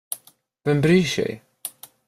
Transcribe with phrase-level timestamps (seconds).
[0.65, 1.41] Vem bryr sig?